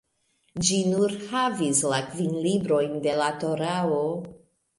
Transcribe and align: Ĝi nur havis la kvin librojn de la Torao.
Ĝi 0.69 0.77
nur 0.93 1.13
havis 1.33 1.81
la 1.91 1.99
kvin 2.07 2.33
librojn 2.47 2.97
de 3.05 3.15
la 3.21 3.29
Torao. 3.45 4.01